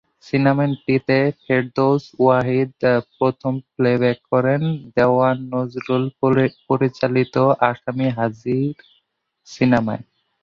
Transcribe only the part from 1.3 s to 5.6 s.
ফেরদৌস ওয়াহিদ প্রথম প্লে-ব্যাক করেন দেওয়ান